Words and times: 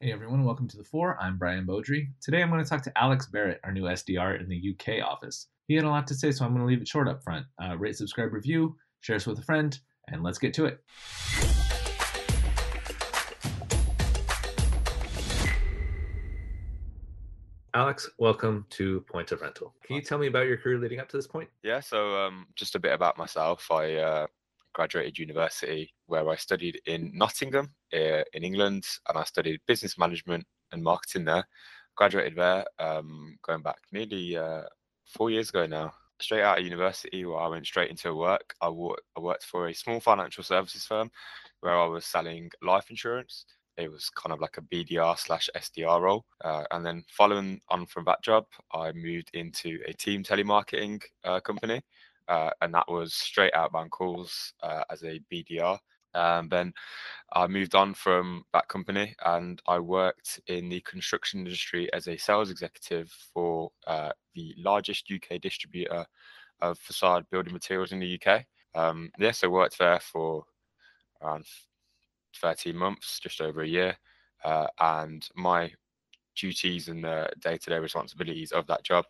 Hey 0.00 0.12
everyone, 0.12 0.44
welcome 0.44 0.68
to 0.68 0.76
the 0.76 0.84
Four. 0.84 1.20
I'm 1.20 1.38
Brian 1.38 1.66
Beaudry. 1.66 2.10
Today 2.20 2.40
I'm 2.40 2.50
going 2.50 2.62
to 2.62 2.70
talk 2.70 2.84
to 2.84 2.96
Alex 2.96 3.26
Barrett, 3.26 3.58
our 3.64 3.72
new 3.72 3.82
SDR 3.82 4.40
in 4.40 4.48
the 4.48 4.70
UK 4.70 5.04
office. 5.04 5.48
He 5.66 5.74
had 5.74 5.82
a 5.82 5.88
lot 5.88 6.06
to 6.06 6.14
say, 6.14 6.30
so 6.30 6.44
I'm 6.44 6.52
going 6.52 6.60
to 6.60 6.68
leave 6.68 6.80
it 6.80 6.86
short 6.86 7.08
up 7.08 7.20
front. 7.20 7.46
Uh, 7.60 7.76
rate, 7.76 7.96
subscribe, 7.96 8.32
review, 8.32 8.76
share 9.00 9.16
us 9.16 9.26
with 9.26 9.40
a 9.40 9.42
friend, 9.42 9.76
and 10.06 10.22
let's 10.22 10.38
get 10.38 10.54
to 10.54 10.66
it. 10.66 10.78
Alex, 17.74 18.08
welcome 18.18 18.66
to 18.70 19.00
Point 19.00 19.32
of 19.32 19.40
Rental. 19.40 19.74
Can 19.82 19.96
you 19.96 20.02
tell 20.02 20.18
me 20.18 20.28
about 20.28 20.46
your 20.46 20.58
career 20.58 20.78
leading 20.78 21.00
up 21.00 21.08
to 21.08 21.16
this 21.16 21.26
point? 21.26 21.48
Yeah, 21.64 21.80
so 21.80 22.14
um, 22.14 22.46
just 22.54 22.76
a 22.76 22.78
bit 22.78 22.92
about 22.92 23.18
myself. 23.18 23.68
I 23.72 23.96
uh, 23.96 24.26
graduated 24.78 25.18
university 25.18 25.92
where 26.06 26.28
I 26.28 26.36
studied 26.36 26.80
in 26.86 27.10
Nottingham 27.12 27.74
uh, 27.92 28.22
in 28.32 28.44
England, 28.44 28.86
and 29.08 29.18
I 29.18 29.24
studied 29.24 29.60
business 29.66 29.98
management 29.98 30.46
and 30.70 30.80
marketing 30.80 31.24
there. 31.24 31.44
Graduated 31.96 32.36
there, 32.36 32.64
um, 32.78 33.36
going 33.42 33.62
back 33.62 33.80
nearly 33.90 34.36
uh, 34.36 34.62
four 35.04 35.30
years 35.30 35.48
ago 35.48 35.66
now. 35.66 35.92
Straight 36.20 36.42
out 36.42 36.58
of 36.58 36.64
university, 36.64 37.24
where 37.24 37.38
I 37.38 37.48
went 37.48 37.66
straight 37.66 37.90
into 37.90 38.14
work. 38.14 38.54
I, 38.60 38.66
w- 38.66 38.94
I 39.16 39.20
worked 39.20 39.46
for 39.46 39.66
a 39.66 39.74
small 39.74 39.98
financial 39.98 40.44
services 40.44 40.84
firm 40.84 41.10
where 41.60 41.76
I 41.76 41.86
was 41.86 42.04
selling 42.04 42.48
life 42.62 42.88
insurance. 42.88 43.46
It 43.76 43.90
was 43.90 44.08
kind 44.10 44.32
of 44.32 44.40
like 44.40 44.58
a 44.58 44.62
BDR 44.62 45.18
slash 45.18 45.50
SDR 45.56 46.00
role. 46.00 46.24
Uh, 46.44 46.64
and 46.70 46.86
then 46.86 47.04
following 47.08 47.60
on 47.68 47.86
from 47.86 48.04
that 48.04 48.22
job, 48.22 48.46
I 48.72 48.92
moved 48.92 49.30
into 49.34 49.80
a 49.88 49.92
team 49.92 50.22
telemarketing 50.22 51.02
uh, 51.24 51.40
company 51.40 51.82
uh, 52.28 52.50
and 52.60 52.72
that 52.74 52.88
was 52.88 53.14
straight 53.14 53.54
outbound 53.54 53.90
calls 53.90 54.52
uh, 54.62 54.84
as 54.90 55.02
a 55.02 55.20
BDR. 55.32 55.78
Um, 56.14 56.48
then 56.48 56.72
I 57.32 57.46
moved 57.46 57.74
on 57.74 57.94
from 57.94 58.44
that 58.52 58.68
company 58.68 59.14
and 59.24 59.60
I 59.66 59.78
worked 59.78 60.40
in 60.46 60.68
the 60.68 60.80
construction 60.80 61.40
industry 61.40 61.92
as 61.92 62.08
a 62.08 62.16
sales 62.16 62.50
executive 62.50 63.10
for 63.32 63.70
uh, 63.86 64.10
the 64.34 64.54
largest 64.58 65.10
UK 65.12 65.40
distributor 65.40 66.06
of 66.60 66.78
facade 66.78 67.24
building 67.30 67.52
materials 67.52 67.92
in 67.92 68.00
the 68.00 68.20
UK. 68.20 68.44
Um, 68.74 69.10
yes, 69.18 69.44
I 69.44 69.48
worked 69.48 69.78
there 69.78 70.00
for 70.00 70.44
around 71.22 71.46
13 72.40 72.76
months, 72.76 73.20
just 73.20 73.40
over 73.40 73.62
a 73.62 73.68
year. 73.68 73.96
Uh, 74.44 74.66
and 74.80 75.28
my 75.34 75.72
duties 76.36 76.88
and 76.88 77.02
the 77.02 77.28
day 77.40 77.58
to 77.58 77.70
day 77.70 77.78
responsibilities 77.78 78.52
of 78.52 78.66
that 78.68 78.84
job 78.84 79.04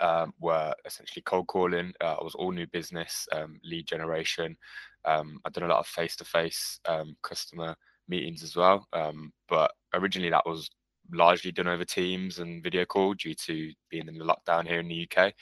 um, 0.00 0.32
were 0.40 0.74
essentially 0.84 1.22
cold 1.22 1.46
calling. 1.46 1.92
Uh, 2.00 2.16
I 2.20 2.24
was 2.24 2.34
all 2.34 2.52
new 2.52 2.66
business, 2.66 3.26
um, 3.32 3.58
lead 3.64 3.86
generation. 3.86 4.56
Um, 5.04 5.40
I've 5.44 5.52
done 5.52 5.64
a 5.64 5.72
lot 5.72 5.80
of 5.80 5.86
face 5.86 6.16
to 6.16 6.24
face 6.24 6.80
customer 7.22 7.76
meetings 8.08 8.42
as 8.42 8.56
well. 8.56 8.86
Um, 8.92 9.32
but 9.48 9.72
originally, 9.94 10.30
that 10.30 10.46
was 10.46 10.70
largely 11.12 11.52
done 11.52 11.68
over 11.68 11.84
Teams 11.84 12.38
and 12.38 12.62
video 12.62 12.84
call 12.84 13.14
due 13.14 13.34
to 13.34 13.72
being 13.90 14.08
in 14.08 14.18
the 14.18 14.24
lockdown 14.24 14.66
here 14.66 14.80
in 14.80 14.88
the 14.88 15.08
UK. 15.10 15.32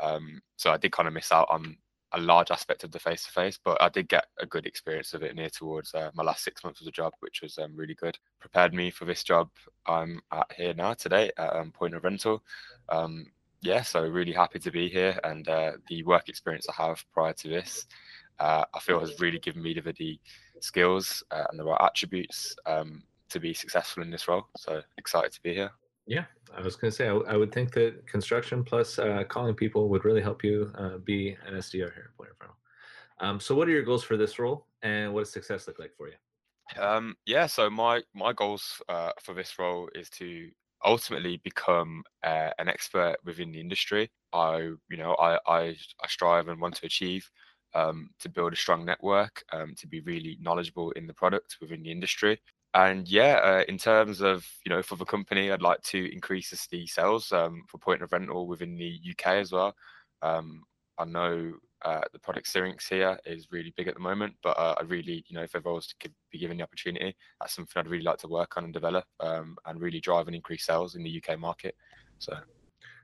Um, 0.00 0.40
so 0.56 0.72
I 0.72 0.76
did 0.76 0.92
kind 0.92 1.08
of 1.08 1.14
miss 1.14 1.32
out 1.32 1.48
on 1.50 1.76
a 2.12 2.20
large 2.20 2.50
aspect 2.50 2.84
of 2.84 2.92
the 2.92 2.98
face 2.98 3.24
to 3.24 3.32
face, 3.32 3.58
but 3.62 3.80
I 3.82 3.88
did 3.88 4.08
get 4.08 4.26
a 4.38 4.46
good 4.46 4.66
experience 4.66 5.14
of 5.14 5.22
it 5.22 5.34
near 5.34 5.50
towards 5.50 5.94
uh, 5.94 6.10
my 6.14 6.22
last 6.22 6.44
six 6.44 6.62
months 6.62 6.80
of 6.80 6.84
the 6.84 6.92
job, 6.92 7.12
which 7.20 7.42
was 7.42 7.58
um, 7.58 7.72
really 7.74 7.94
good. 7.94 8.16
Prepared 8.40 8.72
me 8.72 8.90
for 8.90 9.04
this 9.04 9.24
job 9.24 9.50
I'm 9.86 10.20
at 10.32 10.50
here 10.56 10.74
now 10.74 10.94
today 10.94 11.32
at 11.36 11.56
um, 11.56 11.72
Point 11.72 11.94
of 11.94 12.04
Rental. 12.04 12.42
Um, 12.88 13.26
yeah, 13.64 13.82
so 13.82 14.02
really 14.02 14.32
happy 14.32 14.58
to 14.58 14.70
be 14.70 14.88
here. 14.88 15.18
And 15.24 15.48
uh, 15.48 15.72
the 15.88 16.02
work 16.02 16.28
experience 16.28 16.66
I 16.68 16.86
have 16.86 17.04
prior 17.12 17.32
to 17.32 17.48
this, 17.48 17.86
uh, 18.38 18.64
I 18.74 18.80
feel 18.80 19.00
has 19.00 19.18
really 19.20 19.38
given 19.38 19.62
me 19.62 19.74
the, 19.74 19.92
the 19.92 20.20
skills 20.60 21.22
uh, 21.30 21.44
and 21.50 21.58
the 21.58 21.64
right 21.64 21.80
attributes 21.80 22.54
um, 22.66 23.02
to 23.30 23.40
be 23.40 23.54
successful 23.54 24.02
in 24.02 24.10
this 24.10 24.28
role. 24.28 24.46
So 24.56 24.82
excited 24.98 25.32
to 25.32 25.42
be 25.42 25.54
here. 25.54 25.70
Yeah, 26.06 26.24
I 26.54 26.60
was 26.60 26.76
going 26.76 26.90
to 26.90 26.96
say, 26.96 27.08
I, 27.08 27.14
I, 27.14 27.36
would 27.36 27.50
think 27.50 27.72
that 27.72 28.06
construction 28.06 28.62
plus 28.62 28.98
uh, 28.98 29.24
calling 29.26 29.54
people 29.54 29.88
would 29.88 30.04
really 30.04 30.20
help 30.20 30.44
you 30.44 30.70
uh, 30.76 30.98
be 30.98 31.36
an 31.46 31.54
SDR 31.54 31.94
here 31.94 32.10
at 32.10 32.16
Point 32.18 32.30
of 32.30 32.36
Rental. 32.40 32.56
Um, 33.20 33.40
so, 33.40 33.54
what 33.54 33.68
are 33.68 33.70
your 33.70 33.84
goals 33.84 34.04
for 34.04 34.18
this 34.18 34.38
role, 34.38 34.66
and 34.82 35.14
what 35.14 35.20
does 35.20 35.32
success 35.32 35.66
look 35.66 35.78
like 35.78 35.92
for 35.96 36.08
you? 36.08 36.14
Um, 36.78 37.14
yeah, 37.24 37.46
so 37.46 37.70
my 37.70 38.02
my 38.14 38.34
goals 38.34 38.82
uh, 38.88 39.12
for 39.22 39.34
this 39.34 39.58
role 39.58 39.88
is 39.94 40.10
to 40.10 40.50
ultimately 40.84 41.38
become 41.38 42.02
uh, 42.22 42.50
an 42.58 42.68
expert 42.68 43.16
within 43.24 43.52
the 43.52 43.60
industry. 43.60 44.10
I, 44.32 44.58
you 44.90 44.96
know, 44.96 45.14
I, 45.14 45.38
I, 45.46 45.76
I 46.02 46.06
strive 46.08 46.48
and 46.48 46.60
want 46.60 46.76
to 46.76 46.86
achieve 46.86 47.28
um, 47.74 48.10
to 48.20 48.28
build 48.28 48.52
a 48.52 48.56
strong 48.56 48.84
network, 48.84 49.42
um, 49.52 49.74
to 49.78 49.86
be 49.86 50.00
really 50.00 50.38
knowledgeable 50.40 50.90
in 50.92 51.06
the 51.06 51.14
product 51.14 51.56
within 51.60 51.82
the 51.82 51.90
industry. 51.90 52.40
And 52.74 53.08
yeah, 53.08 53.40
uh, 53.42 53.64
in 53.68 53.78
terms 53.78 54.20
of, 54.20 54.46
you 54.66 54.70
know, 54.70 54.82
for 54.82 54.96
the 54.96 55.04
company, 55.04 55.50
I'd 55.50 55.62
like 55.62 55.80
to 55.82 56.12
increase 56.12 56.50
the 56.50 56.86
sales 56.86 57.30
um, 57.30 57.62
for 57.68 57.78
point 57.78 58.02
of 58.02 58.12
rental 58.12 58.48
within 58.48 58.76
the 58.76 58.98
UK 59.10 59.26
as 59.34 59.52
well. 59.52 59.74
Um, 60.22 60.62
I 60.98 61.04
know 61.04 61.54
uh, 61.84 62.00
the 62.12 62.18
product 62.18 62.48
Syrinx 62.48 62.88
here 62.88 63.18
is 63.26 63.48
really 63.50 63.72
big 63.76 63.88
at 63.88 63.94
the 63.94 64.00
moment, 64.00 64.34
but 64.42 64.58
uh, 64.58 64.74
I 64.80 64.84
really, 64.84 65.24
you 65.28 65.36
know, 65.36 65.42
if 65.42 65.54
ever 65.54 65.68
I 65.68 65.72
was 65.72 65.86
to 65.86 66.10
be 66.30 66.38
given 66.38 66.56
the 66.56 66.62
opportunity, 66.62 67.14
that's 67.40 67.54
something 67.54 67.74
I'd 67.76 67.88
really 67.88 68.04
like 68.04 68.18
to 68.18 68.28
work 68.28 68.56
on 68.56 68.64
and 68.64 68.72
develop 68.72 69.04
um, 69.20 69.56
and 69.66 69.80
really 69.80 70.00
drive 70.00 70.26
and 70.26 70.34
increase 70.34 70.64
sales 70.64 70.94
in 70.94 71.02
the 71.02 71.22
UK 71.22 71.38
market. 71.38 71.76
So, 72.18 72.34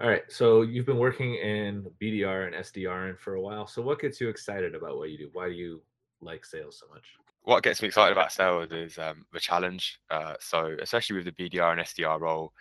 all 0.00 0.08
right. 0.08 0.22
So 0.28 0.62
you've 0.62 0.86
been 0.86 0.98
working 0.98 1.36
in 1.36 1.86
BDR 2.02 2.46
and 2.46 2.56
SDR 2.56 3.16
for 3.18 3.34
a 3.34 3.40
while. 3.40 3.66
So 3.66 3.80
what 3.80 4.00
gets 4.00 4.20
you 4.20 4.28
excited 4.28 4.74
about 4.74 4.98
what 4.98 5.10
you 5.10 5.18
do? 5.18 5.30
Why 5.32 5.48
do 5.48 5.54
you 5.54 5.80
like 6.20 6.44
sales 6.44 6.80
so 6.80 6.92
much? 6.92 7.04
What 7.42 7.62
gets 7.62 7.80
me 7.80 7.88
excited 7.88 8.12
about 8.12 8.32
sales 8.32 8.72
is 8.72 8.98
um, 8.98 9.24
the 9.32 9.38
challenge. 9.38 10.00
Uh, 10.10 10.34
so 10.40 10.76
especially 10.82 11.16
with 11.16 11.26
the 11.26 11.32
BDR 11.32 11.72
and 11.72 11.80
SDR 11.80 12.18
role, 12.18 12.52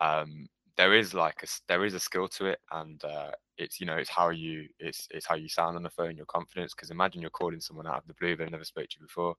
um, 0.00 0.46
there 0.76 0.94
is 0.94 1.14
like 1.14 1.42
a 1.42 1.46
there 1.68 1.84
is 1.84 1.94
a 1.94 2.00
skill 2.00 2.28
to 2.28 2.46
it, 2.46 2.60
and 2.72 3.02
uh, 3.04 3.32
it's 3.58 3.80
you 3.80 3.86
know 3.86 3.96
it's 3.96 4.10
how 4.10 4.30
you 4.30 4.68
it's 4.78 5.06
it's 5.10 5.26
how 5.26 5.34
you 5.34 5.48
sound 5.48 5.76
on 5.76 5.82
the 5.82 5.90
phone, 5.90 6.16
your 6.16 6.26
confidence. 6.26 6.74
Because 6.74 6.90
imagine 6.90 7.20
you're 7.20 7.30
calling 7.30 7.60
someone 7.60 7.86
out 7.86 7.98
of 7.98 8.06
the 8.06 8.14
blue 8.14 8.36
they've 8.36 8.50
never 8.50 8.64
spoke 8.64 8.88
to 8.88 8.96
you 9.00 9.06
before, 9.06 9.36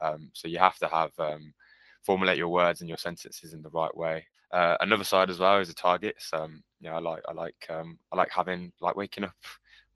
um, 0.00 0.30
so 0.34 0.48
you 0.48 0.58
have 0.58 0.78
to 0.78 0.88
have 0.88 1.12
um, 1.18 1.52
formulate 2.02 2.38
your 2.38 2.48
words 2.48 2.80
and 2.80 2.88
your 2.88 2.98
sentences 2.98 3.52
in 3.52 3.62
the 3.62 3.70
right 3.70 3.94
way. 3.96 4.26
Uh, 4.52 4.76
another 4.80 5.04
side 5.04 5.30
as 5.30 5.38
well 5.38 5.58
is 5.60 5.68
the 5.68 5.74
targets. 5.74 6.30
Um, 6.32 6.62
you 6.80 6.90
know, 6.90 6.96
I 6.96 7.00
like 7.00 7.22
I 7.28 7.32
like 7.32 7.66
um, 7.70 7.98
I 8.12 8.16
like 8.16 8.30
having 8.30 8.72
like 8.80 8.96
waking 8.96 9.24
up 9.24 9.34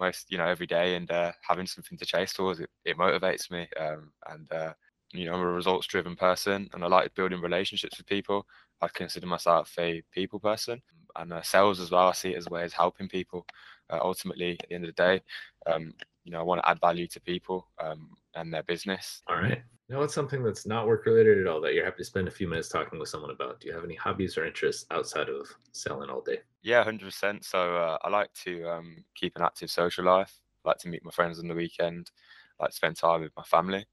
most 0.01 0.31
you 0.31 0.39
know 0.39 0.47
every 0.47 0.67
day 0.67 0.97
and 0.97 1.11
uh, 1.11 1.33
having 1.47 1.67
something 1.67 1.99
to 1.99 2.07
chase 2.07 2.33
towards. 2.33 2.61
It, 2.61 2.71
it 2.85 2.99
motivates 2.99 3.51
me, 3.51 3.69
um, 3.81 4.13
and 4.29 4.53
uh, 4.53 4.73
you 5.15 5.27
know 5.27 5.35
I'm 5.35 5.41
a 5.41 5.47
results 5.47 5.87
driven 5.87 6.17
person, 6.17 6.69
and 6.73 6.85
I 6.85 6.89
like 6.89 7.15
building 7.15 7.41
relationships 7.41 7.99
with 7.99 8.07
people. 8.07 8.47
I 8.81 8.89
consider 8.89 9.27
myself 9.27 9.73
a 9.79 10.03
people 10.11 10.41
person 10.41 10.83
and 11.17 11.33
uh, 11.33 11.43
sales 11.43 11.81
as 11.81 11.91
well. 11.91 12.09
I 12.09 12.13
see 12.13 12.31
it 12.31 12.37
as 12.37 12.47
a 12.47 12.51
way 12.51 12.65
as 12.65 12.73
helping 12.73 13.09
people. 13.09 13.47
Uh, 13.91 13.99
ultimately, 14.03 14.53
at 14.61 14.69
the 14.69 14.75
end 14.75 14.85
of 14.85 14.95
the 14.95 15.03
day, 15.03 15.23
um, 15.67 15.95
you 16.25 16.33
know, 16.33 16.41
I 16.41 16.43
want 16.43 16.63
to 16.63 16.69
add 16.69 16.81
value 16.81 17.07
to 17.09 17.21
people 17.21 17.69
um, 17.79 18.11
and 18.35 18.53
their 18.53 18.63
business. 18.63 19.23
All 19.29 19.37
right. 19.37 19.63
Now, 19.89 19.99
what's 19.99 20.15
something 20.15 20.43
that's 20.43 20.67
not 20.67 20.87
work 20.87 21.05
related 21.05 21.39
at 21.39 21.47
all 21.47 21.61
that 21.61 21.75
you're 21.75 21.85
happy 21.85 21.99
to 21.99 22.05
spend 22.05 22.27
a 22.27 22.31
few 22.31 22.49
minutes 22.49 22.69
talking 22.69 22.99
with 22.99 23.11
someone 23.11 23.31
about? 23.31 23.61
Do 23.61 23.69
you 23.69 23.75
have 23.75 23.85
any 23.85 23.95
hobbies 23.95 24.39
or 24.39 24.47
interests 24.47 24.87
outside 24.91 25.29
of 25.29 25.47
selling 25.73 26.09
all 26.09 26.23
day? 26.23 26.39
Yeah, 26.63 26.83
hundred 26.83 27.05
percent. 27.05 27.45
So 27.45 27.77
uh, 27.77 27.99
I 28.03 28.09
like 28.09 28.33
to 28.45 28.67
um, 28.69 29.05
keep 29.15 29.37
an 29.37 29.43
active 29.43 29.71
social 29.71 30.07
life. 30.07 30.41
I 30.65 30.71
like 30.71 30.79
to 30.79 30.89
meet 30.89 31.05
my 31.05 31.11
friends 31.11 31.39
on 31.39 31.49
the 31.49 31.55
weekend. 31.55 32.11
I 32.59 32.65
like 32.65 32.71
to 32.71 32.77
spend 32.77 32.97
time 32.97 33.21
with 33.21 33.33
my 33.37 33.43
family 33.43 33.85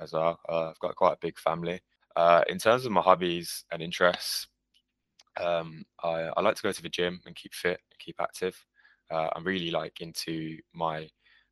as 0.00 0.12
well. 0.12 0.38
Uh, 0.48 0.70
I've 0.70 0.78
got 0.78 0.96
quite 0.96 1.14
a 1.14 1.18
big 1.20 1.38
family. 1.38 1.80
Uh, 2.16 2.42
in 2.48 2.58
terms 2.58 2.84
of 2.84 2.92
my 2.92 3.00
hobbies 3.00 3.64
and 3.70 3.82
interests, 3.82 4.48
um, 5.40 5.84
I, 6.02 6.30
I, 6.36 6.40
like 6.40 6.56
to 6.56 6.62
go 6.62 6.72
to 6.72 6.82
the 6.82 6.88
gym 6.88 7.20
and 7.24 7.36
keep 7.36 7.54
fit, 7.54 7.80
keep 7.98 8.16
active. 8.20 8.56
Uh, 9.10 9.28
I'm 9.34 9.44
really 9.44 9.70
like 9.70 10.00
into 10.00 10.58
my 10.72 11.08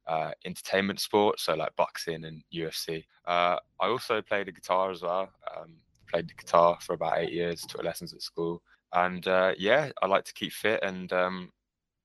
uh, 0.07 0.33
entertainment 0.45 1.01
sports, 1.01 1.45
so 1.45 1.55
like 1.55 1.75
boxing 1.77 2.25
and 2.25 2.43
UFC. 2.55 3.05
Uh, 3.27 3.57
I 3.81 3.89
also 3.89 4.21
play 4.23 4.45
the 4.45 4.53
guitar 4.53 4.91
as 4.91 5.03
well. 5.03 5.31
Um, 5.57 5.77
played 6.09 6.29
the 6.29 6.35
guitar 6.35 6.79
for 6.81 6.95
about 6.95 7.19
eight 7.19 7.33
years, 7.33 7.63
took 7.63 7.85
lessons 7.85 8.13
at 8.15 8.23
school, 8.23 8.63
and 8.93 9.27
uh, 9.29 9.53
yeah, 9.59 9.91
I 10.03 10.07
like 10.07 10.25
to 10.25 10.33
keep 10.33 10.53
fit 10.53 10.83
and 10.83 11.13
um, 11.13 11.53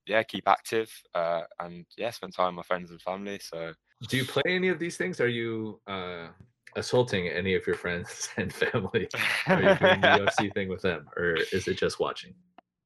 yeah, 0.05 0.23
keep 0.23 0.47
active 0.47 0.91
uh, 1.15 1.43
and 1.59 1.85
yeah, 1.97 2.11
spend 2.11 2.33
time 2.33 2.55
with 2.55 2.55
my 2.55 2.63
friends 2.63 2.91
and 2.91 3.01
family. 3.01 3.39
So, 3.39 3.73
do 4.07 4.17
you 4.17 4.25
play 4.25 4.43
any 4.45 4.69
of 4.69 4.79
these 4.79 4.97
things? 4.97 5.19
Are 5.19 5.27
you 5.27 5.79
assaulting 6.75 7.27
any 7.27 7.55
of 7.55 7.65
your 7.65 7.75
friends 7.75 8.29
and 8.37 8.53
family? 8.53 9.07
Are 9.47 9.61
you 9.61 9.75
doing 9.75 10.01
the 10.01 10.07
UFC 10.37 10.53
thing 10.53 10.69
with 10.69 10.81
them, 10.81 11.07
or 11.17 11.35
is 11.51 11.67
it 11.67 11.77
just 11.77 11.99
watching? 11.99 12.33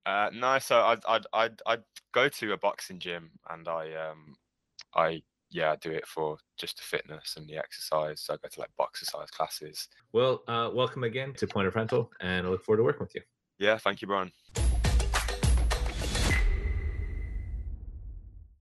Uh, 0.06 0.30
no, 0.34 0.58
so 0.60 0.80
I'd, 0.82 1.00
I'd 1.08 1.26
I'd 1.34 1.62
I'd 1.66 1.84
go 2.14 2.30
to 2.30 2.54
a 2.54 2.58
boxing 2.58 3.00
gym 3.00 3.32
and 3.50 3.68
I 3.68 3.94
um 3.94 4.36
I 4.96 5.22
yeah 5.52 5.74
I 5.74 5.76
do 5.78 5.92
it 5.92 6.08
for 6.08 6.38
just 6.58 6.78
the 6.78 6.84
fitness 6.84 7.36
and 7.38 7.48
the 7.48 7.58
exercise. 7.58 8.22
So 8.22 8.34
I 8.34 8.38
go 8.38 8.48
to 8.50 8.60
like 8.60 8.70
boxercise 8.78 9.30
classes. 9.32 9.90
Well, 10.14 10.44
uh, 10.48 10.70
welcome 10.74 11.04
again 11.04 11.34
to 11.36 11.48
Point 11.48 11.68
of 11.68 11.76
Rental, 11.76 12.12
and 12.22 12.48
I 12.48 12.50
look 12.50 12.64
forward 12.64 12.78
to 12.78 12.84
working 12.84 13.02
with 13.02 13.16
you. 13.16 13.22
Yeah, 13.60 13.78
thank 13.78 14.02
you, 14.02 14.08
Brian. 14.08 14.32